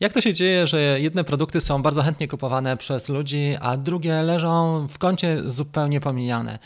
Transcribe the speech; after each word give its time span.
Jak 0.00 0.12
to 0.12 0.20
się 0.20 0.34
dzieje, 0.34 0.66
że 0.66 1.00
jedne 1.00 1.24
produkty 1.24 1.60
są 1.60 1.82
bardzo 1.82 2.02
chętnie 2.02 2.28
kupowane 2.28 2.76
przez 2.76 3.08
ludzi, 3.08 3.56
a 3.60 3.76
drugie 3.76 4.22
leżą 4.22 4.86
w 4.88 4.98
kącie 4.98 5.42
zupełnie 5.46 6.00
pomijane? 6.00 6.58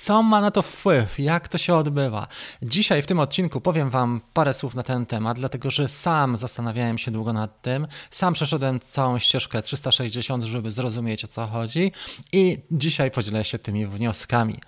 Co 0.00 0.22
ma 0.22 0.40
na 0.40 0.50
to 0.50 0.62
wpływ? 0.62 1.18
Jak 1.18 1.48
to 1.48 1.58
się 1.58 1.74
odbywa? 1.74 2.26
Dzisiaj 2.62 3.02
w 3.02 3.06
tym 3.06 3.20
odcinku 3.20 3.60
powiem 3.60 3.90
Wam 3.90 4.20
parę 4.32 4.54
słów 4.54 4.74
na 4.74 4.82
ten 4.82 5.06
temat, 5.06 5.38
dlatego 5.38 5.70
że 5.70 5.88
sam 5.88 6.36
zastanawiałem 6.36 6.98
się 6.98 7.10
długo 7.10 7.32
nad 7.32 7.62
tym. 7.62 7.86
Sam 8.10 8.34
przeszedłem 8.34 8.80
całą 8.80 9.18
ścieżkę 9.18 9.62
360, 9.62 10.44
żeby 10.44 10.70
zrozumieć 10.70 11.24
o 11.24 11.28
co 11.28 11.46
chodzi 11.46 11.92
i 12.32 12.58
dzisiaj 12.70 13.10
podzielę 13.10 13.44
się 13.44 13.58
tymi 13.58 13.86
wnioskami. 13.86 14.58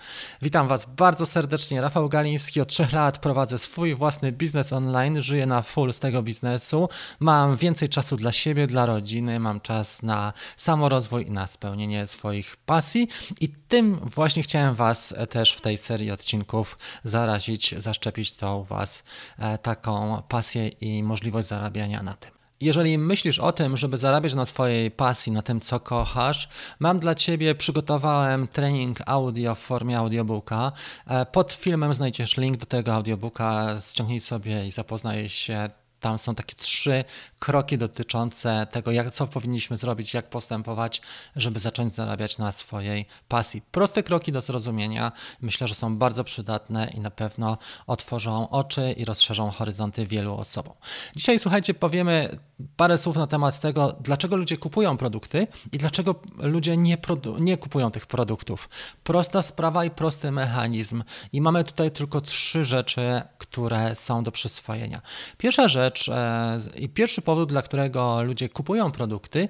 Witam 0.43 0.68
Was 0.68 0.86
bardzo 0.96 1.26
serdecznie. 1.26 1.80
Rafał 1.80 2.08
Galiński. 2.08 2.61
Od 2.61 2.68
trzech 2.68 2.93
lat 2.93 3.18
prowadzę 3.18 3.58
swój 3.58 3.94
własny 3.94 4.32
biznes 4.32 4.72
online, 4.72 5.21
żyję 5.21 5.46
na 5.46 5.62
full 5.62 5.93
z 5.93 5.99
tego 5.99 6.22
biznesu. 6.22 6.89
Mam 7.21 7.57
więcej 7.57 7.89
czasu 7.89 8.17
dla 8.17 8.32
siebie, 8.32 8.67
dla 8.67 8.86
rodziny, 8.86 9.40
mam 9.40 9.61
czas 9.61 10.03
na 10.03 10.32
samorozwój 10.57 11.26
i 11.26 11.30
na 11.30 11.46
spełnienie 11.46 12.07
swoich 12.07 12.57
pasji 12.57 13.08
i 13.40 13.49
tym 13.49 14.00
właśnie 14.03 14.43
chciałem 14.43 14.75
Was 14.75 15.14
też 15.26 15.53
w 15.53 15.61
tej 15.61 15.79
serii 15.79 16.11
odcinków 16.11 16.79
zarazić, 17.04 17.75
zaszczepić 17.79 18.35
u 18.61 18.64
Was 18.64 19.03
e, 19.39 19.58
taką 19.58 20.22
pasję 20.29 20.68
i 20.68 21.03
możliwość 21.03 21.48
zarabiania 21.48 22.03
na 22.03 22.14
tym. 22.14 22.31
Jeżeli 22.62 22.98
myślisz 22.98 23.39
o 23.39 23.53
tym, 23.53 23.76
żeby 23.76 23.96
zarabiać 23.96 24.35
na 24.35 24.45
swojej 24.45 24.90
pasji, 24.90 25.32
na 25.32 25.43
tym, 25.43 25.61
co 25.61 25.81
kochasz, 25.81 26.48
mam 26.79 26.98
dla 26.98 27.14
Ciebie, 27.14 27.54
przygotowałem 27.54 28.48
trening 28.48 28.98
audio 29.07 29.54
w 29.54 29.58
formie 29.58 29.98
audiobooka. 29.98 30.72
E, 31.07 31.26
pod 31.26 31.53
filmem 31.53 31.95
znajdziesz 31.95 32.36
link 32.36 32.56
do 32.56 32.67
tego 32.67 32.95
audiobooka, 32.95 33.77
ściągnij 33.91 34.20
sobie 34.20 34.67
i 34.67 34.70
zapoznaj 34.70 35.28
się 35.28 35.70
tam 36.02 36.19
są 36.19 36.34
takie 36.34 36.55
trzy 36.55 37.05
kroki 37.38 37.78
dotyczące 37.78 38.66
tego, 38.70 38.91
jak, 38.91 39.14
co 39.14 39.27
powinniśmy 39.27 39.77
zrobić, 39.77 40.14
jak 40.14 40.30
postępować, 40.30 41.02
żeby 41.36 41.61
zacząć 41.61 41.94
zarabiać 41.94 42.39
na 42.39 42.53
swojej 42.53 43.06
pasji. 43.28 43.62
Proste 43.70 44.03
kroki 44.03 44.33
do 44.33 44.41
zrozumienia. 44.41 45.12
Myślę, 45.41 45.69
że 45.69 45.75
są 45.75 45.97
bardzo 45.97 46.25
przydatne 46.25 46.91
i 46.94 47.00
na 47.00 47.11
pewno 47.11 47.59
otworzą 47.86 48.48
oczy 48.48 48.92
i 48.92 49.05
rozszerzą 49.05 49.50
horyzonty 49.50 50.06
wielu 50.06 50.34
osobom. 50.36 50.75
Dzisiaj, 51.17 51.39
słuchajcie, 51.39 51.75
powiemy 51.75 52.39
parę 52.77 52.98
słów 52.98 53.16
na 53.16 53.27
temat 53.27 53.61
tego, 53.61 53.97
dlaczego 54.00 54.37
ludzie 54.37 54.59
kupują 54.59 54.97
produkty 54.97 55.47
i 55.72 55.78
dlaczego 55.78 56.14
ludzie 56.39 56.77
nie, 56.77 56.97
nie 57.39 57.56
kupują 57.56 57.91
tych 57.91 58.06
produktów. 58.06 58.69
Prosta 59.03 59.42
sprawa 59.42 59.84
i 59.84 59.91
prosty 59.91 60.31
mechanizm. 60.31 61.05
I 61.33 61.41
mamy 61.41 61.64
tutaj 61.64 61.91
tylko 61.91 62.20
trzy 62.20 62.64
rzeczy, 62.64 63.22
które 63.39 63.94
są 63.94 64.25
do 64.25 64.33
przyswojenia. 64.33 65.00
Pierwsza 65.39 65.69
rzecz 65.69 65.92
e, 66.09 66.59
i 66.77 66.89
pierwszy 66.89 67.23
powód, 67.23 67.48
dla 67.48 67.62
którego 67.62 68.23
ludzie 68.23 68.48
kupują 68.48 68.93
produkty, 68.93 69.48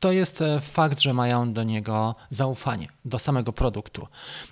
to 0.00 0.12
jest 0.12 0.42
e, 0.42 0.60
fakt, 0.60 1.00
że 1.00 1.14
mają 1.14 1.52
do 1.52 1.62
niego 1.62 2.14
zaufanie, 2.30 2.88
do 3.04 3.18
samego 3.18 3.52
produktu. 3.52 4.08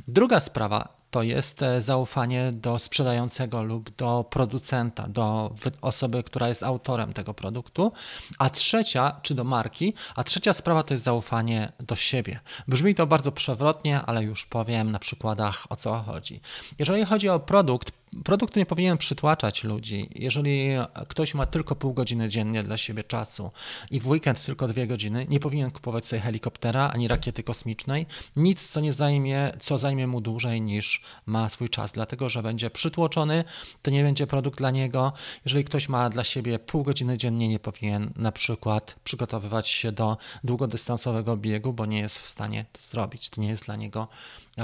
Druga 0.08 0.40
sprawa 0.40 0.99
to 1.10 1.22
jest 1.22 1.62
e, 1.62 1.80
zaufanie 1.80 2.52
do 2.52 2.78
sprzedającego 2.78 3.62
lub 3.62 3.96
do 3.96 4.24
producenta, 4.30 5.08
do 5.08 5.54
osoby, 5.80 6.22
która 6.22 6.48
jest 6.48 6.62
autorem 6.62 7.12
tego 7.12 7.34
produktu, 7.34 7.92
a 8.38 8.50
trzecia, 8.50 9.20
czy 9.22 9.34
do 9.34 9.44
marki, 9.44 9.94
a 10.16 10.24
trzecia 10.24 10.52
sprawa 10.52 10.82
to 10.82 10.94
jest 10.94 11.04
zaufanie 11.04 11.72
do 11.80 11.96
siebie. 11.96 12.40
Brzmi 12.68 12.94
to 12.94 13.06
bardzo 13.06 13.32
przewrotnie, 13.32 14.02
ale 14.02 14.24
już 14.24 14.46
powiem 14.46 14.90
na 14.90 14.98
przykładach 14.98 15.66
o 15.68 15.76
co 15.76 15.98
chodzi. 15.98 16.40
Jeżeli 16.78 17.04
chodzi 17.04 17.28
o 17.28 17.40
produkt, 17.40 17.92
Produkt 18.24 18.56
nie 18.56 18.66
powinien 18.66 18.98
przytłaczać 18.98 19.64
ludzi. 19.64 20.08
Jeżeli 20.14 20.70
ktoś 21.08 21.34
ma 21.34 21.46
tylko 21.46 21.76
pół 21.76 21.94
godziny 21.94 22.28
dziennie 22.28 22.62
dla 22.62 22.76
siebie 22.76 23.04
czasu 23.04 23.50
i 23.90 24.00
w 24.00 24.08
weekend 24.08 24.44
tylko 24.44 24.68
dwie 24.68 24.86
godziny, 24.86 25.26
nie 25.28 25.40
powinien 25.40 25.70
kupować 25.70 26.06
sobie 26.06 26.22
helikoptera 26.22 26.90
ani 26.94 27.08
rakiety 27.08 27.42
kosmicznej. 27.42 28.06
Nic, 28.36 28.68
co 28.68 28.80
nie 28.80 28.92
zajmie, 28.92 29.52
co 29.60 29.78
zajmie 29.78 30.06
mu 30.06 30.20
dłużej 30.20 30.60
niż 30.60 30.99
ma 31.26 31.48
swój 31.48 31.68
czas, 31.68 31.92
dlatego 31.92 32.28
że 32.28 32.42
będzie 32.42 32.70
przytłoczony, 32.70 33.44
to 33.82 33.90
nie 33.90 34.02
będzie 34.02 34.26
produkt 34.26 34.58
dla 34.58 34.70
niego. 34.70 35.12
Jeżeli 35.44 35.64
ktoś 35.64 35.88
ma 35.88 36.10
dla 36.10 36.24
siebie 36.24 36.58
pół 36.58 36.82
godziny 36.82 37.18
dziennie, 37.18 37.48
nie 37.48 37.60
powinien 37.60 38.12
na 38.16 38.32
przykład 38.32 38.96
przygotowywać 39.04 39.68
się 39.68 39.92
do 39.92 40.16
długodystansowego 40.44 41.36
biegu, 41.36 41.72
bo 41.72 41.86
nie 41.86 41.98
jest 41.98 42.18
w 42.18 42.28
stanie 42.28 42.64
to 42.72 42.82
zrobić. 42.82 43.30
To 43.30 43.40
nie 43.40 43.48
jest 43.48 43.64
dla 43.64 43.76
niego 43.76 44.08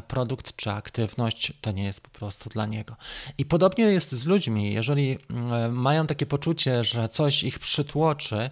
produkt 0.03 0.57
czy 0.57 0.71
aktywność, 0.71 1.53
to 1.61 1.73
nie 1.73 1.85
jest 1.85 2.01
po 2.01 2.11
prostu 2.11 2.51
dla 2.51 2.67
niego. 2.67 2.97
I 3.39 3.45
podobnie 3.45 3.85
jest 3.85 4.13
z 4.13 4.27
ludźmi. 4.27 4.73
Jeżeli 4.73 5.19
mm, 5.31 5.73
mają 5.77 6.07
takie 6.07 6.27
poczucie, 6.27 6.85
że 6.85 7.09
coś 7.09 7.43
ich 7.43 7.59
przytłoczy, 7.59 8.51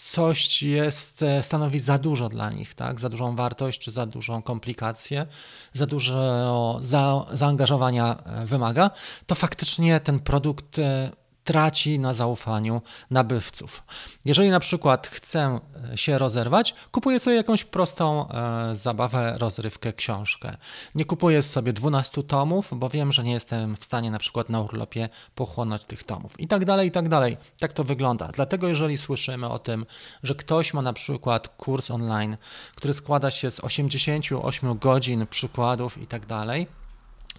coś 0.00 0.62
jest, 0.62 1.22
e, 1.22 1.42
stanowi 1.42 1.78
za 1.78 1.98
dużo 1.98 2.28
dla 2.28 2.50
nich, 2.50 2.74
tak? 2.74 3.00
za 3.00 3.08
dużą 3.08 3.36
wartość, 3.36 3.80
czy 3.80 3.90
za 3.90 4.06
dużą 4.06 4.42
komplikację, 4.42 5.26
za 5.72 5.86
dużo 5.86 6.78
za, 6.82 7.26
zaangażowania 7.32 8.16
e, 8.24 8.46
wymaga, 8.46 8.90
to 9.26 9.34
faktycznie 9.34 10.00
ten 10.00 10.20
produkt 10.20 10.78
e, 10.78 11.10
traci 11.48 11.98
na 11.98 12.14
zaufaniu 12.14 12.82
nabywców. 13.10 13.82
Jeżeli 14.24 14.50
na 14.50 14.60
przykład 14.60 15.06
chcę 15.06 15.60
e, 15.92 15.98
się 15.98 16.18
rozerwać, 16.18 16.74
kupuję 16.92 17.20
sobie 17.20 17.36
jakąś 17.36 17.64
prostą 17.64 18.28
e, 18.28 18.76
zabawę, 18.76 19.34
rozrywkę, 19.38 19.92
książkę. 19.92 20.56
Nie 20.94 21.04
kupuję 21.04 21.42
sobie 21.42 21.72
12 21.72 22.22
tomów, 22.22 22.70
bo 22.72 22.88
wiem, 22.88 23.12
że 23.12 23.24
nie 23.24 23.32
jestem 23.32 23.76
w 23.76 23.84
stanie 23.84 24.10
na 24.10 24.18
przykład 24.18 24.48
na 24.48 24.60
urlopie 24.60 25.08
pochłonąć 25.34 25.84
tych 25.84 26.04
tomów. 26.04 26.40
I 26.40 26.48
tak 26.48 26.64
dalej, 26.64 26.88
i 26.88 26.90
tak 26.90 27.08
dalej. 27.08 27.36
Tak 27.58 27.72
to 27.72 27.84
wygląda. 27.84 28.28
Dlatego 28.28 28.68
jeżeli 28.68 28.98
słyszymy 28.98 29.48
o 29.48 29.58
tym, 29.58 29.86
że 30.22 30.34
ktoś 30.34 30.74
ma 30.74 30.82
na 30.82 30.92
przykład 30.92 31.48
kurs 31.48 31.90
online, 31.90 32.36
który 32.74 32.94
składa 32.94 33.30
się 33.30 33.50
z 33.50 33.60
88 33.60 34.78
godzin 34.78 35.26
przykładów 35.26 35.98
i 35.98 36.06
tak 36.06 36.26
dalej, 36.26 36.66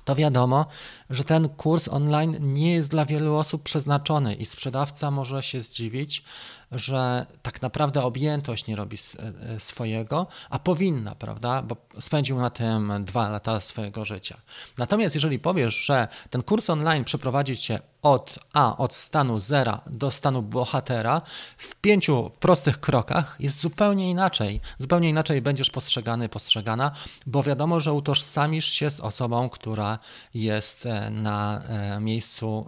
to 0.10 0.16
wiadomo, 0.16 0.66
że 1.10 1.24
ten 1.24 1.50
kurs 1.50 1.88
online 1.88 2.38
nie 2.54 2.74
jest 2.74 2.90
dla 2.90 3.06
wielu 3.06 3.36
osób 3.36 3.64
przeznaczony 3.64 4.36
i 4.36 4.46
sprzedawca 4.46 5.12
może 5.12 5.44
się 5.44 5.62
zdziwić, 5.62 6.24
że 6.72 7.26
tak 7.42 7.62
naprawdę 7.62 8.04
objętość 8.04 8.68
nie 8.68 8.76
robi 8.76 8.98
e, 8.98 9.60
swojego, 9.60 10.28
a 10.50 10.60
powinna, 10.60 11.16
prawda? 11.16 11.62
Bo 11.62 11.76
spędził 12.00 12.40
na 12.40 12.50
tym 12.50 12.94
dwa 13.06 13.30
lata 13.30 13.60
swojego 13.60 14.06
życia. 14.06 14.38
Natomiast 14.78 15.16
jeżeli 15.16 15.40
powiesz, 15.40 15.76
że 15.76 16.08
ten 16.30 16.44
kurs 16.44 16.70
online 16.70 17.04
przeprowadzi 17.04 17.58
cię 17.58 17.80
od 18.02 18.40
A, 18.54 18.78
od 18.78 18.94
stanu 18.94 19.40
zera 19.40 19.82
do 19.88 20.12
stanu 20.12 20.42
bohatera 20.42 21.22
w 21.58 21.76
pięciu 21.76 22.32
prostych 22.40 22.80
krokach, 22.80 23.36
jest 23.40 23.60
zupełnie 23.60 24.10
inaczej. 24.10 24.62
Zupełnie 24.78 25.10
inaczej 25.10 25.42
będziesz 25.42 25.70
postrzegany, 25.70 26.30
postrzegana, 26.30 26.92
bo 27.26 27.44
wiadomo, 27.44 27.80
że 27.80 27.94
utożsamisz 27.94 28.66
się 28.66 28.90
z 28.90 29.00
osobą, 29.00 29.50
która 29.50 30.00
jest 30.34 30.86
e, 30.86 31.10
na 31.10 31.62
e, 31.62 32.00
miejscu 32.00 32.68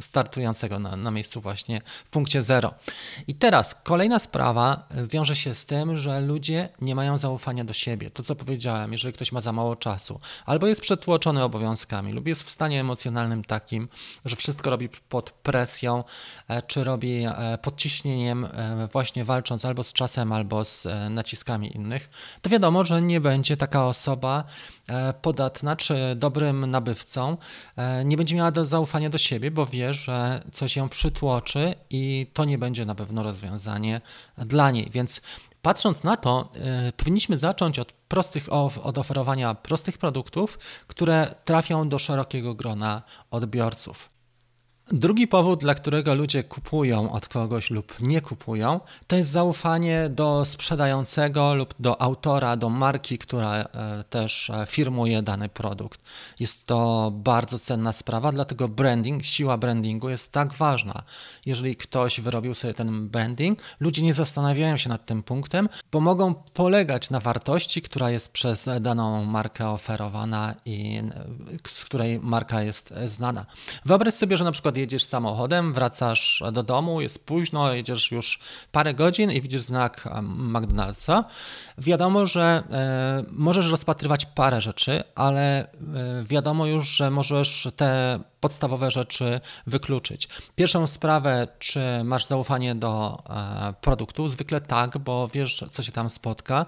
startującego, 0.00 0.78
na, 0.78 0.96
na 0.96 1.10
miejscu 1.10 1.40
właśnie 1.40 1.80
w 2.04 2.10
punkcie 2.10 2.42
zero. 2.42 2.74
I 3.26 3.34
teraz 3.42 3.74
kolejna 3.82 4.18
sprawa 4.18 4.88
wiąże 5.08 5.36
się 5.36 5.54
z 5.54 5.66
tym, 5.66 5.96
że 5.96 6.20
ludzie 6.20 6.68
nie 6.80 6.94
mają 6.94 7.16
zaufania 7.16 7.64
do 7.64 7.72
siebie. 7.72 8.10
To, 8.10 8.22
co 8.22 8.34
powiedziałem, 8.34 8.92
jeżeli 8.92 9.14
ktoś 9.14 9.32
ma 9.32 9.40
za 9.40 9.52
mało 9.52 9.76
czasu, 9.76 10.20
albo 10.46 10.66
jest 10.66 10.80
przetłoczony 10.80 11.42
obowiązkami, 11.42 12.12
lub 12.12 12.26
jest 12.26 12.42
w 12.42 12.50
stanie 12.50 12.80
emocjonalnym 12.80 13.44
takim, 13.44 13.88
że 14.24 14.36
wszystko 14.36 14.70
robi 14.70 14.88
pod 15.08 15.30
presją, 15.30 16.04
e, 16.48 16.62
czy 16.62 16.84
robi 16.84 17.24
e, 17.24 17.58
pod 17.62 17.76
ciśnieniem, 17.76 18.44
e, 18.44 18.88
właśnie 18.92 19.24
walcząc 19.24 19.64
albo 19.64 19.82
z 19.82 19.92
czasem, 19.92 20.32
albo 20.32 20.64
z 20.64 20.86
naciskami 21.10 21.76
innych, 21.76 22.10
to 22.42 22.50
wiadomo, 22.50 22.84
że 22.84 23.02
nie 23.02 23.20
będzie 23.20 23.56
taka 23.56 23.86
osoba 23.86 24.44
podatna 25.22 25.76
czy 25.76 26.14
dobrym 26.16 26.70
nabywcą, 26.70 27.36
nie 28.04 28.16
będzie 28.16 28.36
miała 28.36 28.52
zaufania 28.60 29.10
do 29.10 29.18
siebie, 29.18 29.50
bo 29.50 29.66
wie, 29.66 29.94
że 29.94 30.42
coś 30.52 30.76
ją 30.76 30.88
przytłoczy 30.88 31.74
i 31.90 32.26
to 32.32 32.44
nie 32.44 32.58
będzie 32.58 32.84
na 32.84 32.94
pewno 32.94 33.22
rozwiązanie 33.32 34.00
dla 34.36 34.70
niej. 34.70 34.90
Więc 34.90 35.20
patrząc 35.62 36.04
na 36.04 36.16
to, 36.16 36.52
yy, 36.84 36.92
powinniśmy 36.92 37.36
zacząć 37.36 37.78
od 37.78 37.92
prostych, 37.92 38.52
od 38.82 38.98
oferowania 38.98 39.54
prostych 39.54 39.98
produktów, 39.98 40.58
które 40.86 41.34
trafią 41.44 41.88
do 41.88 41.98
szerokiego 41.98 42.54
grona 42.54 43.02
odbiorców. 43.30 44.11
Drugi 44.94 45.28
powód, 45.28 45.60
dla 45.60 45.74
którego 45.74 46.14
ludzie 46.14 46.44
kupują 46.44 47.12
od 47.12 47.28
kogoś 47.28 47.70
lub 47.70 48.00
nie 48.00 48.20
kupują, 48.20 48.80
to 49.06 49.16
jest 49.16 49.30
zaufanie 49.30 50.08
do 50.08 50.44
sprzedającego 50.44 51.54
lub 51.54 51.74
do 51.78 52.02
autora, 52.02 52.56
do 52.56 52.68
marki, 52.68 53.18
która 53.18 53.54
e, 53.54 54.04
też 54.10 54.50
e, 54.50 54.66
firmuje 54.66 55.22
dany 55.22 55.48
produkt. 55.48 56.00
Jest 56.40 56.66
to 56.66 57.10
bardzo 57.14 57.58
cenna 57.58 57.92
sprawa, 57.92 58.32
dlatego 58.32 58.68
branding, 58.68 59.24
siła 59.24 59.56
brandingu 59.56 60.08
jest 60.08 60.32
tak 60.32 60.52
ważna. 60.52 61.02
Jeżeli 61.46 61.76
ktoś 61.76 62.20
wyrobił 62.20 62.54
sobie 62.54 62.74
ten 62.74 63.08
branding, 63.08 63.58
ludzie 63.80 64.02
nie 64.02 64.14
zastanawiają 64.14 64.76
się 64.76 64.88
nad 64.88 65.06
tym 65.06 65.22
punktem, 65.22 65.68
bo 65.92 66.00
mogą 66.00 66.34
polegać 66.34 67.10
na 67.10 67.20
wartości, 67.20 67.82
która 67.82 68.10
jest 68.10 68.28
przez 68.28 68.68
daną 68.80 69.24
markę 69.24 69.68
oferowana 69.68 70.54
i 70.64 71.02
z 71.68 71.84
której 71.84 72.20
marka 72.20 72.62
jest 72.62 72.94
znana. 73.04 73.46
Wyobraź 73.84 74.14
sobie, 74.14 74.36
że 74.36 74.44
na 74.44 74.52
przykład 74.52 74.81
jedziesz 74.82 75.04
samochodem, 75.04 75.72
wracasz 75.72 76.42
do 76.52 76.62
domu, 76.62 77.00
jest 77.00 77.26
późno, 77.26 77.72
jedziesz 77.72 78.10
już 78.10 78.40
parę 78.72 78.94
godzin 78.94 79.30
i 79.30 79.40
widzisz 79.40 79.60
znak 79.60 80.08
McDonald'sa, 80.22 81.24
wiadomo, 81.78 82.26
że 82.26 82.62
e, 82.70 83.24
możesz 83.32 83.70
rozpatrywać 83.70 84.26
parę 84.26 84.60
rzeczy, 84.60 85.04
ale 85.14 85.60
e, 85.60 85.68
wiadomo 86.24 86.66
już, 86.66 86.88
że 86.88 87.10
możesz 87.10 87.68
te 87.76 88.20
podstawowe 88.42 88.90
rzeczy 88.90 89.40
wykluczyć. 89.66 90.28
Pierwszą 90.54 90.86
sprawę, 90.86 91.48
czy 91.58 91.80
masz 92.04 92.24
zaufanie 92.24 92.74
do 92.74 93.22
e, 93.30 93.74
produktu, 93.80 94.28
zwykle 94.28 94.60
tak, 94.60 94.98
bo 94.98 95.28
wiesz, 95.28 95.64
co 95.70 95.82
się 95.82 95.92
tam 95.92 96.10
spotka. 96.10 96.66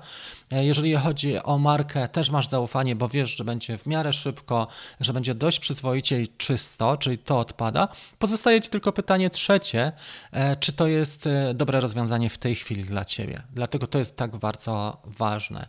E, 0.51 0.65
jeżeli 0.65 0.95
chodzi 0.95 1.43
o 1.43 1.59
markę, 1.59 2.09
też 2.09 2.31
masz 2.31 2.49
zaufanie, 2.49 2.97
bo 2.97 3.09
wiesz, 3.09 3.37
że 3.37 3.45
będzie 3.45 3.79
w 3.79 3.87
miarę 3.87 4.13
szybko, 4.13 4.69
że 5.01 5.13
będzie 5.13 5.35
dość 5.35 5.61
przyzwoicie 5.61 6.21
i 6.21 6.29
czysto, 6.29 6.97
czyli 6.97 7.19
to 7.19 7.39
odpada. 7.39 7.89
Pozostaje 8.19 8.61
ci 8.61 8.71
tylko 8.71 8.93
pytanie 8.93 9.31
trzecie, 9.31 9.93
e, 10.33 10.57
czy 10.57 10.73
to 10.73 10.87
jest 10.87 11.29
dobre 11.55 11.81
rozwiązanie 11.81 12.31
w 12.31 12.39
tej 12.39 12.55
chwili 12.55 12.85
dla 12.85 13.05
ciebie. 13.05 13.43
Dlatego 13.53 13.87
to 13.87 13.99
jest 13.99 14.17
tak 14.17 14.37
bardzo 14.37 15.03
ważne. 15.05 15.67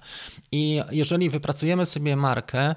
I 0.51 0.81
jeżeli 0.91 1.29
wypracujemy 1.29 1.85
sobie 1.85 2.15
markę, 2.15 2.75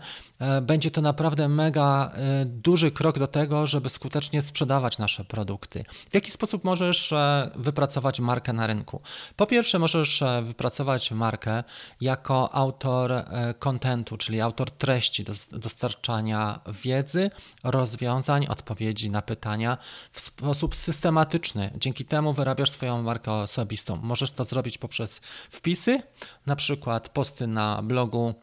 będzie 0.63 0.91
to 0.91 1.01
naprawdę 1.01 1.49
mega 1.49 2.13
duży 2.47 2.91
krok 2.91 3.19
do 3.19 3.27
tego, 3.27 3.67
żeby 3.67 3.91
skutecznie 3.91 4.43
sprzedawać 4.43 4.99
nasze 4.99 5.25
produkty. 5.25 5.85
W 6.11 6.15
jaki 6.15 6.31
sposób 6.31 6.65
możesz 6.65 7.13
e, 7.13 7.51
wypracować 7.57 8.21
markę 8.21 8.53
na 8.53 8.67
rynku? 8.67 9.01
Po 9.37 9.47
pierwsze, 9.47 9.79
możesz 9.79 10.23
e, 10.23 10.43
wypracować 10.43 11.11
markę 11.11 11.65
jako 12.01 12.55
autor 12.55 13.13
e, 13.13 13.55
kontentu, 13.59 14.17
czyli 14.17 14.41
autor 14.41 14.71
treści 14.71 15.25
do 15.25 15.33
dostarczania 15.53 16.61
wiedzy, 16.83 17.31
rozwiązań, 17.65 18.47
odpowiedzi 18.47 19.11
na 19.11 19.23
pytania 19.23 19.79
w 20.13 20.21
sposób 20.21 20.77
systematyczny. 20.77 21.71
Dzięki 21.77 22.05
temu 22.05 22.33
wyrabiasz 22.33 22.71
swoją 22.71 23.03
markę 23.03 23.33
osobistą. 23.33 23.97
Możesz 23.97 24.33
to 24.33 24.45
zrobić 24.45 24.79
poprzez 24.79 25.21
wpisy, 25.51 26.03
na 26.47 26.57
przykład 26.57 27.09
posty 27.09 27.47
na 27.47 27.83
blogu 27.83 28.35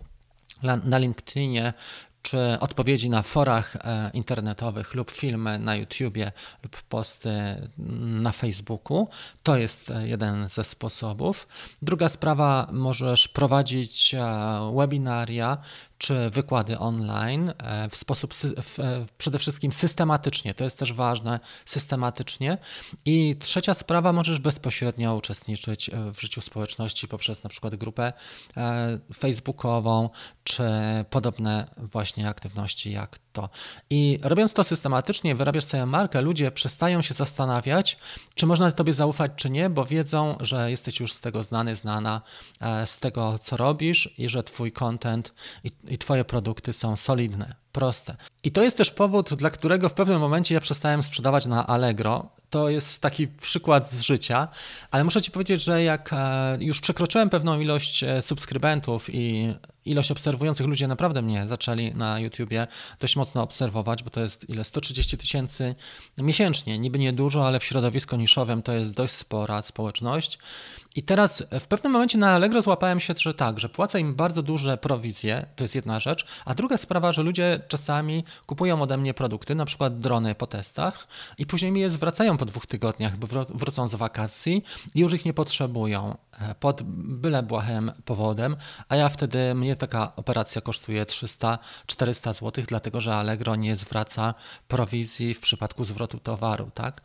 na 0.64 0.98
LinkedInie 0.98 1.74
czy 2.26 2.60
odpowiedzi 2.60 3.10
na 3.10 3.22
forach 3.22 3.76
e, 3.76 4.10
internetowych 4.14 4.94
lub 4.94 5.12
filmy 5.12 5.60
na 5.60 5.76
YouTubie 5.76 6.32
lub 6.64 6.82
posty 6.82 7.30
na 8.22 8.32
Facebooku. 8.32 9.08
To 9.44 9.58
jest 9.58 9.92
e, 9.92 10.08
jeden 10.08 10.48
ze 10.48 10.64
sposobów. 10.64 11.48
Druga 11.82 12.10
sprawa, 12.10 12.68
możesz 12.72 13.28
prowadzić 13.28 14.14
e, 14.14 14.72
webinaria 14.76 15.58
czy 15.98 16.30
wykłady 16.30 16.80
online 16.80 17.54
e, 17.58 17.90
w 17.90 17.96
sposób 17.96 18.34
e, 18.80 19.06
przede 19.18 19.40
wszystkim 19.40 19.74
systematycznie, 19.74 20.54
to 20.54 20.64
jest 20.64 20.80
też 20.80 20.94
ważne, 20.94 21.40
systematycznie. 21.66 22.58
I 23.06 23.36
trzecia 23.40 23.74
sprawa, 23.74 24.14
możesz 24.14 24.40
bezpośrednio 24.40 25.16
uczestniczyć 25.16 25.90
e, 25.90 26.12
w 26.12 26.22
życiu 26.22 26.42
społeczności 26.42 27.08
poprzez 27.08 27.44
na 27.44 27.50
przykład 27.50 27.76
grupę 27.76 28.14
facebookową, 29.16 30.10
czy 30.44 30.64
podobne 31.10 31.68
właśnie 31.78 32.30
aktywności 32.30 32.92
jak 32.92 33.20
to. 33.36 33.50
I 33.90 34.20
robiąc 34.24 34.54
to 34.54 34.64
systematycznie, 34.64 35.36
wyrabiasz 35.36 35.66
sobie 35.66 35.86
markę, 35.86 36.22
ludzie 36.22 36.52
przestają 36.52 37.02
się 37.02 37.14
zastanawiać, 37.14 37.98
czy 38.36 38.46
można 38.46 38.72
tobie 38.72 38.94
zaufać, 38.94 39.32
czy 39.36 39.50
nie, 39.50 39.70
bo 39.70 39.86
wiedzą, 39.86 40.38
że 40.40 40.70
jesteś 40.72 41.00
już 41.00 41.14
z 41.14 41.22
tego 41.22 41.44
znany, 41.44 41.76
znana, 41.76 42.22
z 42.86 43.00
tego, 43.00 43.40
co 43.40 43.58
robisz 43.58 44.14
i 44.18 44.30
że 44.30 44.44
twój 44.44 44.72
content 44.72 45.34
i, 45.64 45.72
i 45.88 45.98
Twoje 45.98 46.26
produkty 46.26 46.74
są 46.74 46.96
solidne, 46.96 47.56
proste. 47.76 48.16
I 48.44 48.52
to 48.52 48.64
jest 48.64 48.78
też 48.78 48.92
powód, 48.92 49.34
dla 49.34 49.50
którego 49.50 49.90
w 49.90 49.94
pewnym 49.94 50.20
momencie 50.20 50.56
ja 50.56 50.62
przestałem 50.62 51.04
sprzedawać 51.04 51.46
na 51.46 51.68
Allegro. 51.68 52.30
To 52.50 52.70
jest 52.70 53.02
taki 53.02 53.28
przykład 53.28 53.92
z 53.92 54.02
życia, 54.02 54.48
ale 54.92 55.04
muszę 55.04 55.22
Ci 55.22 55.32
powiedzieć, 55.32 55.64
że 55.64 55.84
jak 55.84 56.14
e, 56.14 56.58
już 56.60 56.82
przekroczyłem 56.82 57.30
pewną 57.30 57.60
ilość 57.60 58.04
e, 58.04 58.22
subskrybentów 58.22 59.10
i 59.14 59.54
ilość 59.86 60.12
obserwujących 60.12 60.68
ludzie 60.68 60.88
naprawdę 60.88 61.22
mnie 61.22 61.48
zaczęli 61.48 61.96
na 61.96 62.20
YouTubie 62.20 62.68
dość 63.00 63.16
mocno 63.16 63.44
obserwować, 63.44 64.04
bo 64.04 64.10
to 64.10 64.22
jest 64.22 64.50
ile 64.50 64.64
130 64.64 65.18
tysięcy 65.18 65.76
miesięcznie. 66.18 66.80
Niby 66.80 67.00
niedużo, 67.00 67.48
ale 67.48 67.60
w 67.60 67.64
środowisku 67.64 68.16
niszowym 68.16 68.62
to 68.62 68.74
jest 68.74 68.94
dość 68.94 69.14
spora 69.14 69.62
społeczność. 69.62 70.40
I 70.96 71.04
teraz 71.04 71.44
w 71.60 71.68
pewnym 71.68 71.94
momencie 71.94 72.18
na 72.18 72.32
Allegro 72.32 72.62
złapałem 72.62 73.00
się, 73.00 73.14
że 73.18 73.34
tak, 73.34 73.60
że 73.60 73.70
płacę 73.70 74.00
im 74.00 74.16
bardzo 74.16 74.44
duże 74.44 74.78
prowizje, 74.78 75.46
to 75.56 75.64
jest 75.64 75.76
jedna 75.76 76.00
rzecz, 76.00 76.26
a 76.46 76.56
druga 76.56 76.78
sprawa, 76.78 77.12
że 77.12 77.24
ludzie 77.24 77.60
czasami 77.68 78.24
kupują 78.46 78.82
ode 78.82 78.98
mnie 78.98 79.14
produkty, 79.14 79.56
na 79.56 79.66
przykład 79.66 80.00
drony 80.00 80.36
po 80.36 80.48
testach 80.48 81.08
i 81.38 81.46
później 81.46 81.72
mi 81.72 81.82
je 81.82 81.90
zwracają 81.90 82.38
po 82.38 82.46
dwóch 82.46 82.66
tygodniach, 82.66 83.18
bo 83.18 83.28
wrócą 83.50 83.88
z 83.88 83.96
wakacji 83.96 84.64
i 84.96 85.00
już 85.00 85.14
ich 85.14 85.26
nie 85.26 85.34
potrzebują. 85.34 86.10
e, 86.10 86.16
pod 86.60 86.82
byle 86.84 87.44
błahym 87.44 87.92
powodem, 88.06 88.56
a 88.90 88.96
ja 88.96 89.10
wtedy, 89.10 89.56
mnie 89.56 89.76
taka 89.76 90.16
operacja 90.16 90.62
kosztuje 90.62 91.06
300-400 91.06 92.34
zł, 92.34 92.64
dlatego 92.68 93.02
że 93.02 93.16
Allegro 93.16 93.56
nie 93.56 93.76
zwraca 93.76 94.34
prowizji 94.68 95.34
w 95.34 95.42
przypadku 95.42 95.84
zwrotu 95.84 96.20
towaru, 96.20 96.72
tak? 96.74 97.02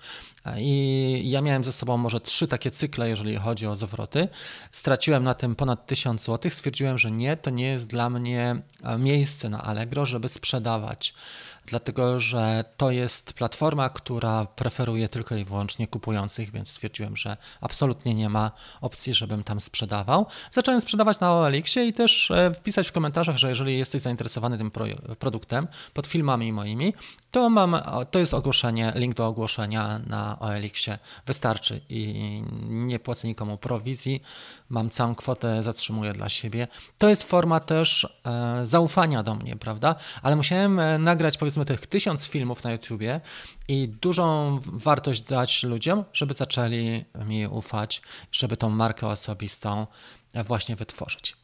I 0.56 1.22
ja 1.24 1.40
miałem 1.40 1.64
ze 1.64 1.72
sobą 1.72 1.96
może 1.96 2.20
trzy 2.20 2.48
takie 2.48 2.70
cykle, 2.70 3.08
jeżeli 3.08 3.36
chodzi 3.36 3.66
o 3.66 3.76
zwroty. 3.76 4.28
Straciłem 4.72 5.24
na 5.24 5.34
tym 5.34 5.56
ponad 5.56 5.86
1000 5.86 6.24
zł. 6.24 6.50
Stwierdziłem, 6.50 6.98
że 6.98 7.10
nie, 7.10 7.36
to 7.36 7.50
nie 7.50 7.66
jest 7.66 7.86
dla 7.86 8.10
mnie 8.10 8.62
miejsce 8.98 9.48
na 9.48 9.62
Allegro, 9.62 10.06
żeby 10.06 10.28
sprzedawać 10.28 11.14
dlatego 11.70 12.20
że 12.20 12.64
to 12.76 12.90
jest 12.90 13.32
platforma, 13.32 13.88
która 13.88 14.44
preferuje 14.44 15.08
tylko 15.08 15.36
i 15.36 15.44
wyłącznie 15.44 15.88
kupujących, 15.88 16.50
więc 16.50 16.68
stwierdziłem, 16.68 17.16
że 17.16 17.36
absolutnie 17.60 18.14
nie 18.14 18.28
ma 18.28 18.50
opcji, 18.80 19.14
żebym 19.20 19.44
tam 19.44 19.60
sprzedawał. 19.60 20.26
Zacząłem 20.50 20.80
sprzedawać 20.80 21.20
na 21.20 21.32
OLX-ie 21.32 21.86
i 21.86 21.92
też 21.92 22.30
e, 22.30 22.54
wpisać 22.54 22.88
w 22.88 22.92
komentarzach, 22.92 23.36
że 23.36 23.48
jeżeli 23.48 23.78
jesteś 23.78 24.00
zainteresowany 24.00 24.58
tym 24.58 24.70
produktem 25.18 25.68
pod 25.94 26.06
filmami 26.06 26.52
moimi, 26.52 26.94
to 27.30 27.50
mam, 27.50 27.76
to 28.10 28.18
jest 28.18 28.34
ogłoszenie, 28.34 28.92
link 28.94 29.14
do 29.14 29.26
ogłoszenia 29.26 30.00
na 30.06 30.38
OLX-ie. 30.38 30.98
Wystarczy 31.26 31.80
i 31.88 32.42
nie 32.62 32.98
płacę 32.98 33.28
nikomu 33.28 33.58
prowizji, 33.58 34.22
mam 34.68 34.90
całą 34.90 35.14
kwotę, 35.14 35.62
zatrzymuję 35.62 36.12
dla 36.12 36.28
siebie. 36.28 36.68
To 36.98 37.08
jest 37.08 37.24
forma 37.24 37.60
też 37.60 38.16
e, 38.24 38.66
zaufania 38.66 39.22
do 39.22 39.34
mnie, 39.34 39.56
prawda? 39.56 39.94
Ale 40.22 40.36
musiałem 40.36 40.78
e, 40.78 40.98
nagrać 40.98 41.38
powiedzmy 41.38 41.64
tych 41.64 41.86
tysiąc 41.86 42.26
filmów 42.26 42.64
na 42.64 42.72
YouTubie 42.72 43.20
i 43.68 43.88
dużą 43.88 44.58
wartość 44.62 45.22
dać 45.22 45.62
ludziom, 45.62 46.04
żeby 46.12 46.34
zaczęli 46.34 47.04
mi 47.26 47.46
ufać, 47.46 48.02
żeby 48.32 48.56
tą 48.56 48.70
markę 48.70 49.06
osobistą 49.06 49.86
właśnie 50.34 50.76
wytworzyć. 50.76 51.39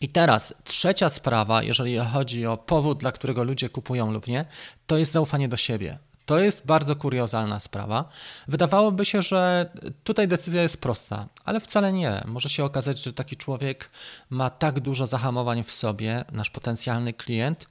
I 0.00 0.08
teraz 0.08 0.54
trzecia 0.64 1.08
sprawa, 1.08 1.62
jeżeli 1.62 1.98
chodzi 1.98 2.46
o 2.46 2.56
powód, 2.56 2.98
dla 2.98 3.12
którego 3.12 3.44
ludzie 3.44 3.68
kupują 3.68 4.12
lub 4.12 4.26
nie, 4.26 4.44
to 4.86 4.96
jest 4.96 5.12
zaufanie 5.12 5.48
do 5.48 5.56
siebie. 5.56 5.98
To 6.26 6.38
jest 6.38 6.66
bardzo 6.66 6.96
kuriozalna 6.96 7.60
sprawa. 7.60 8.04
Wydawałoby 8.48 9.04
się, 9.04 9.22
że 9.22 9.70
tutaj 10.04 10.28
decyzja 10.28 10.62
jest 10.62 10.76
prosta, 10.76 11.26
ale 11.44 11.60
wcale 11.60 11.92
nie. 11.92 12.22
Może 12.24 12.48
się 12.48 12.64
okazać, 12.64 13.02
że 13.02 13.12
taki 13.12 13.36
człowiek 13.36 13.90
ma 14.30 14.50
tak 14.50 14.80
dużo 14.80 15.06
zahamowań 15.06 15.62
w 15.62 15.72
sobie, 15.72 16.24
nasz 16.32 16.50
potencjalny 16.50 17.12
klient, 17.12 17.66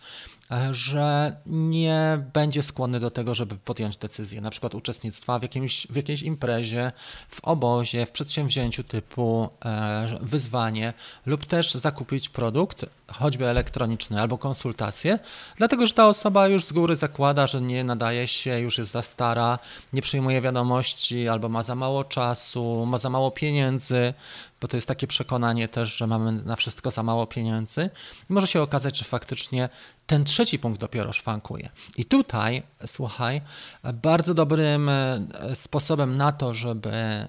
że 0.72 1.36
nie 1.46 2.24
będzie 2.34 2.64
skłonny 2.64 3.00
do 3.00 3.12
tego, 3.12 3.36
żeby 3.36 3.56
podjąć 3.56 3.98
decyzję, 3.98 4.42
na 4.42 4.50
przykład 4.50 4.76
uczestnictwa 4.76 5.40
w, 5.40 5.42
jakimś, 5.42 5.88
w 5.88 5.96
jakiejś 5.96 6.22
imprezie, 6.22 6.92
w 7.30 7.44
obozie, 7.44 8.06
w 8.06 8.12
przedsięwzięciu 8.12 8.84
typu 8.84 9.50
e, 9.66 10.20
wyzwanie 10.22 10.94
lub 11.26 11.46
też 11.46 11.74
zakupić 11.74 12.30
produkt, 12.30 12.86
choćby 13.08 13.48
elektroniczny 13.48 14.22
albo 14.22 14.38
konsultację, 14.38 15.20
dlatego 15.58 15.88
że 15.88 15.94
ta 15.94 16.08
osoba 16.08 16.48
już 16.48 16.66
z 16.66 16.74
góry 16.74 16.96
zakłada, 16.96 17.48
że 17.48 17.62
nie 17.62 17.84
nadaje 17.84 18.28
się, 18.28 18.60
już 18.60 18.78
jest 18.78 18.92
za 18.92 19.02
stara, 19.02 19.60
nie 19.94 20.02
przyjmuje 20.02 20.42
wiadomości 20.42 21.28
albo 21.28 21.50
ma 21.50 21.64
za 21.64 21.76
mało 21.76 22.04
czasu, 22.04 22.86
ma 22.86 22.98
za 22.98 23.10
mało 23.10 23.32
pieniędzy, 23.32 24.14
bo 24.66 24.70
to 24.70 24.78
jest 24.78 24.88
takie 24.88 25.08
przekonanie 25.08 25.68
też, 25.68 25.98
że 25.98 26.08
mamy 26.08 26.32
na 26.32 26.56
wszystko 26.56 26.92
za 26.92 27.04
mało 27.04 27.28
pieniędzy. 27.28 27.90
I 28.30 28.34
może 28.34 28.48
się 28.48 28.62
okazać, 28.62 28.98
że 28.98 29.06
faktycznie 29.06 29.70
ten 30.08 30.24
trzeci 30.24 30.60
punkt 30.60 30.80
dopiero 30.82 31.14
szwankuje. 31.14 31.70
I 31.98 32.06
tutaj, 32.06 32.64
słuchaj, 32.86 33.42
bardzo 33.94 34.34
dobrym 34.34 34.90
e, 34.90 35.26
sposobem 35.54 36.18
na 36.18 36.32
to, 36.32 36.54
żeby 36.54 37.28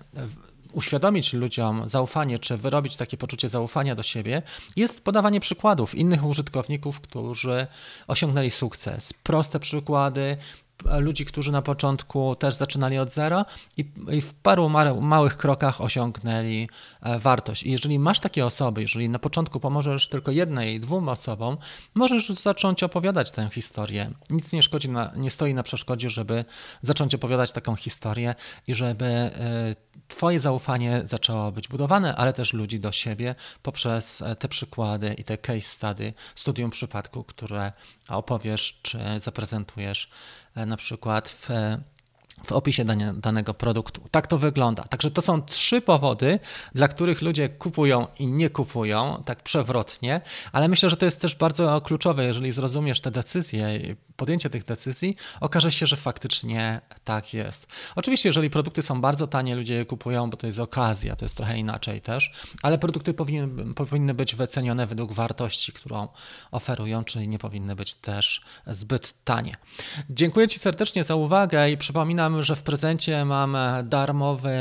uświadomić 0.72 1.32
ludziom 1.32 1.88
zaufanie, 1.88 2.38
czy 2.38 2.56
wyrobić 2.56 2.96
takie 2.96 3.16
poczucie 3.16 3.48
zaufania 3.48 3.94
do 3.94 4.02
siebie, 4.02 4.42
jest 4.76 5.04
podawanie 5.04 5.40
przykładów 5.40 5.94
innych 5.94 6.24
użytkowników, 6.24 7.00
którzy 7.00 7.66
osiągnęli 8.06 8.50
sukces. 8.50 9.12
Proste 9.12 9.60
przykłady, 9.60 10.36
ludzi, 10.84 11.24
którzy 11.24 11.52
na 11.52 11.62
początku 11.62 12.36
też 12.36 12.54
zaczynali 12.54 12.98
od 12.98 13.12
zera 13.12 13.44
i, 13.76 13.84
i 14.12 14.20
w 14.20 14.34
paru 14.34 14.68
małych 15.00 15.36
krokach 15.36 15.80
osiągnęli 15.80 16.68
e, 17.02 17.18
wartość. 17.18 17.62
I 17.62 17.70
jeżeli 17.70 17.98
masz 17.98 18.20
takie 18.20 18.46
osoby, 18.46 18.82
jeżeli 18.82 19.10
na 19.10 19.18
początku 19.18 19.60
pomożesz 19.60 20.08
tylko 20.08 20.30
jednej, 20.30 20.80
dwóm 20.80 21.08
osobom, 21.08 21.56
możesz 21.94 22.28
zacząć 22.28 22.82
opowiadać 22.82 23.30
tę 23.30 23.48
historię. 23.52 24.10
Nic 24.30 24.52
nie 24.52 24.62
szkodzi, 24.62 24.88
na, 24.88 25.12
nie 25.16 25.30
stoi 25.30 25.54
na 25.54 25.62
przeszkodzie, 25.62 26.10
żeby 26.10 26.44
zacząć 26.82 27.14
opowiadać 27.14 27.52
taką 27.52 27.76
historię 27.76 28.34
i 28.66 28.74
żeby 28.74 29.04
e, 29.06 29.86
Twoje 30.08 30.40
zaufanie 30.40 31.00
zaczęło 31.04 31.52
być 31.52 31.68
budowane, 31.68 32.16
ale 32.16 32.32
też 32.32 32.52
ludzi 32.52 32.80
do 32.80 32.92
siebie 32.92 33.34
poprzez 33.62 34.22
e, 34.22 34.36
te 34.36 34.48
przykłady 34.48 35.14
i 35.14 35.24
te 35.24 35.38
case 35.38 35.60
study, 35.60 36.14
studium 36.34 36.70
przypadku, 36.70 37.24
które 37.24 37.72
opowiesz 38.08 38.78
czy 38.82 38.98
zaprezentujesz 39.16 40.10
na 40.56 40.76
przykład 40.76 41.28
w 41.28 41.48
w 42.44 42.52
opisie 42.52 42.84
danego 43.14 43.54
produktu. 43.54 44.02
Tak 44.10 44.26
to 44.26 44.38
wygląda. 44.38 44.82
Także 44.82 45.10
to 45.10 45.22
są 45.22 45.42
trzy 45.42 45.80
powody, 45.80 46.38
dla 46.74 46.88
których 46.88 47.22
ludzie 47.22 47.48
kupują 47.48 48.06
i 48.18 48.26
nie 48.26 48.50
kupują, 48.50 49.22
tak 49.24 49.42
przewrotnie, 49.42 50.20
ale 50.52 50.68
myślę, 50.68 50.90
że 50.90 50.96
to 50.96 51.04
jest 51.04 51.20
też 51.20 51.34
bardzo 51.34 51.80
kluczowe, 51.80 52.24
jeżeli 52.24 52.52
zrozumiesz 52.52 53.00
te 53.00 53.10
decyzje, 53.10 53.80
podjęcie 54.16 54.50
tych 54.50 54.64
decyzji, 54.64 55.16
okaże 55.40 55.72
się, 55.72 55.86
że 55.86 55.96
faktycznie 55.96 56.80
tak 57.04 57.34
jest. 57.34 57.66
Oczywiście, 57.96 58.28
jeżeli 58.28 58.50
produkty 58.50 58.82
są 58.82 59.00
bardzo 59.00 59.26
tanie, 59.26 59.56
ludzie 59.56 59.74
je 59.74 59.84
kupują, 59.84 60.30
bo 60.30 60.36
to 60.36 60.46
jest 60.46 60.58
okazja, 60.58 61.16
to 61.16 61.24
jest 61.24 61.36
trochę 61.36 61.58
inaczej 61.58 62.00
też, 62.00 62.32
ale 62.62 62.78
produkty 62.78 63.14
powinny, 63.14 63.74
powinny 63.74 64.14
być 64.14 64.34
wycenione 64.34 64.86
według 64.86 65.12
wartości, 65.12 65.72
którą 65.72 66.08
oferują, 66.50 67.04
czyli 67.04 67.28
nie 67.28 67.38
powinny 67.38 67.76
być 67.76 67.94
też 67.94 68.40
zbyt 68.66 69.14
tanie. 69.24 69.54
Dziękuję 70.10 70.48
Ci 70.48 70.58
serdecznie 70.58 71.04
za 71.04 71.14
uwagę 71.14 71.70
i 71.70 71.76
przypominam, 71.76 72.42
że 72.42 72.56
w 72.56 72.62
prezencie 72.62 73.24
mam 73.24 73.56
darmowy 73.84 74.58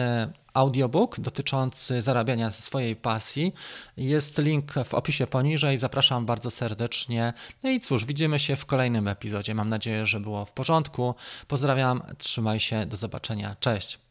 audiobook 0.57 1.19
dotyczący 1.19 2.01
zarabiania 2.01 2.51
swojej 2.51 2.95
pasji. 2.95 3.53
Jest 3.97 4.37
link 4.37 4.73
w 4.85 4.93
opisie 4.93 5.27
poniżej. 5.27 5.77
Zapraszam 5.77 6.25
bardzo 6.25 6.51
serdecznie. 6.51 7.33
No 7.63 7.69
i 7.69 7.79
cóż, 7.79 8.05
widzimy 8.05 8.39
się 8.39 8.55
w 8.55 8.65
kolejnym 8.65 9.07
epizodzie. 9.07 9.55
Mam 9.55 9.69
nadzieję, 9.69 10.05
że 10.05 10.19
było 10.19 10.45
w 10.45 10.53
porządku. 10.53 11.15
Pozdrawiam, 11.47 12.01
trzymaj 12.17 12.59
się, 12.59 12.85
do 12.85 12.97
zobaczenia. 12.97 13.55
Cześć. 13.59 14.04